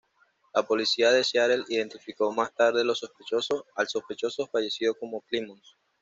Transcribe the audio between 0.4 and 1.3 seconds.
La policía de